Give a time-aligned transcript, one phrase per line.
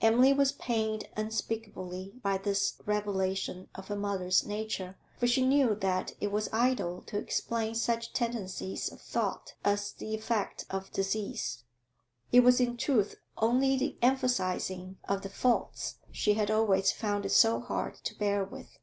[0.00, 6.14] Emily was pained unspeakably by this revelation of her mother's nature, for she knew that
[6.20, 11.62] it was idle to explain such tendencies of thought as the effect of disease;
[12.32, 17.30] it was, in truth, only the emphasising of the faults she had always found it
[17.30, 18.78] so hard to bear with.